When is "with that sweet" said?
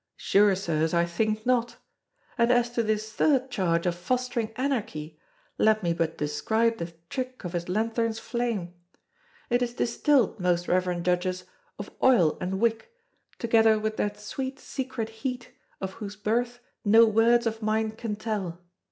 13.77-14.59